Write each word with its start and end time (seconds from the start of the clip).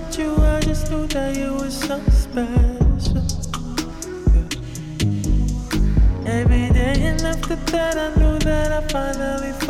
met 0.00 0.18
you, 0.18 0.36
I 0.36 0.60
just 0.60 0.90
knew 0.90 1.06
that 1.08 1.36
you 1.36 1.52
were 1.54 1.70
so 1.70 2.00
special. 2.10 3.22
Yeah. 4.34 4.48
Every 6.38 6.66
day 6.78 6.96
and 7.10 7.22
after 7.22 7.56
that, 7.72 7.96
I 7.96 8.08
knew 8.18 8.38
that 8.40 8.72
I 8.72 8.80
finally. 8.88 9.63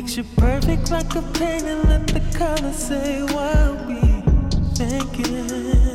Mix 0.00 0.16
you 0.16 0.24
perfect 0.38 0.90
like 0.90 1.14
a 1.14 1.20
painting, 1.34 1.82
let 1.82 2.06
the 2.06 2.20
colors 2.32 2.74
say 2.74 3.22
what 3.22 3.86
we 3.86 4.00
thinking. 4.74 5.89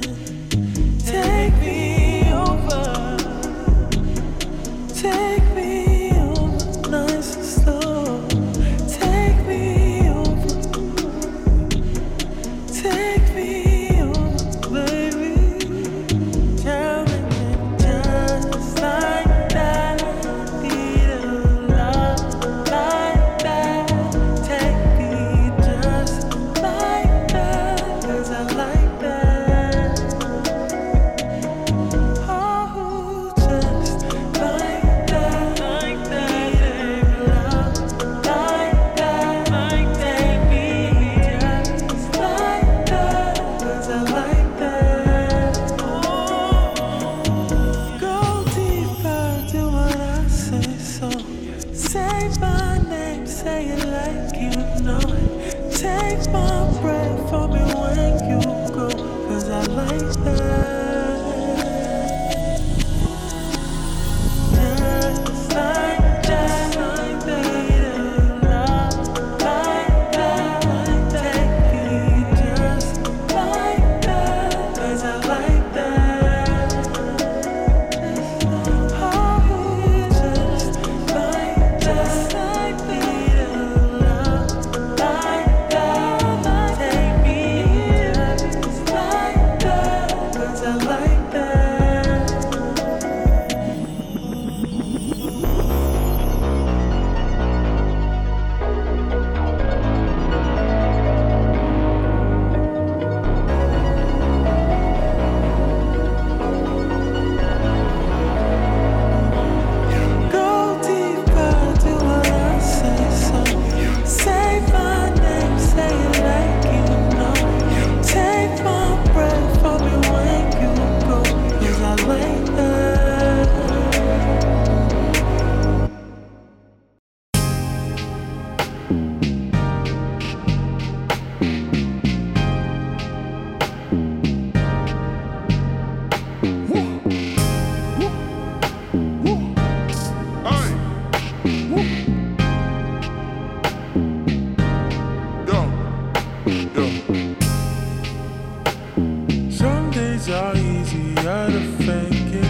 art 151.19 151.53
of 151.53 151.63
faking. 151.85 152.43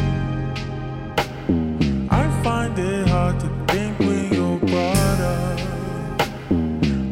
I 2.10 2.24
find 2.44 2.78
it 2.78 3.08
hard 3.10 3.40
to 3.40 3.48
think 3.68 4.00
when 4.00 4.34
you're 4.34 4.60
brought 4.60 5.20
up. 5.20 5.60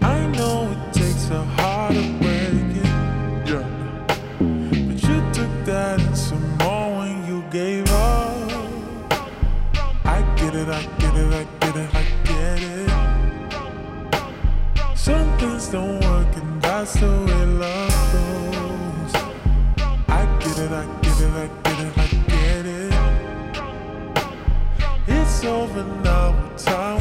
I 0.04 0.28
know 0.38 0.72
it 0.72 0.94
takes 0.94 1.30
a 1.30 1.44
heart 1.58 1.94
to 1.94 2.04
break 2.22 2.78
it. 2.84 2.92
Yeah. 3.50 3.66
But 4.88 5.00
you 5.08 5.18
took 5.34 5.54
that 5.66 6.00
and 6.02 6.18
some 6.18 6.58
more 6.58 7.00
when 7.00 7.26
you 7.28 7.44
gave 7.52 7.90
up. 7.92 8.52
I 10.06 10.22
get 10.38 10.56
it, 10.56 10.70
I 10.70 10.82
get 11.00 11.16
it, 11.16 11.34
I 11.34 11.46
get 11.60 11.76
it, 11.76 11.90
I 11.94 12.04
get 12.30 12.60
it. 12.80 12.90
Some 14.96 15.38
things 15.38 15.68
don't 15.68 16.00
work, 16.02 16.36
and 16.36 16.62
that's 16.62 16.94
the 17.00 17.08
way 17.08 17.46
love. 17.46 18.03
over 25.46 25.84
now. 26.04 26.34
We're. 26.58 26.93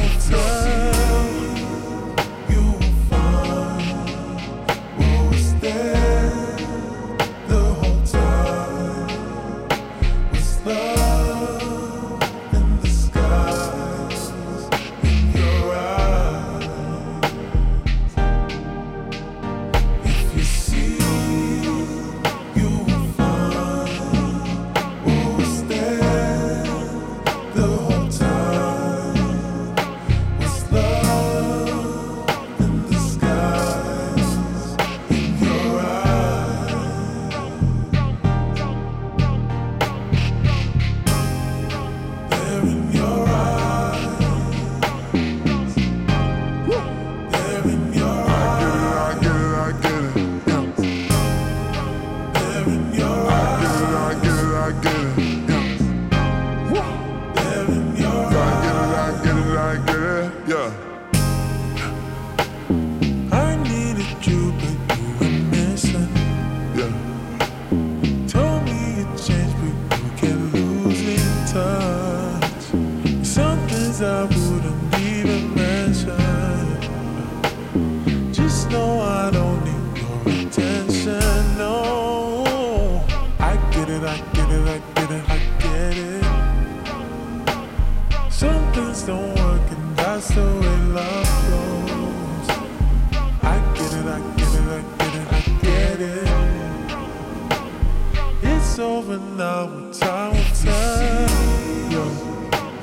over 98.93 99.17
now, 99.17 99.65
time 99.91 100.33
will 100.33 100.43
tell. 100.53 101.29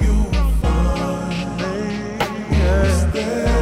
You 0.01 0.15
will 0.33 0.51
find 0.61 1.57
me. 1.59 1.75
Yeah. 3.15 3.60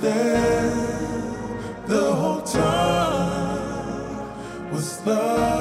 there 0.00 0.70
the 1.86 2.12
whole 2.14 2.42
time 2.42 3.70
was 4.70 5.04
love. 5.06 5.57